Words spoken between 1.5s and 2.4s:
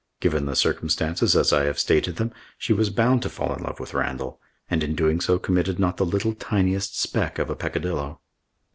I have stated them,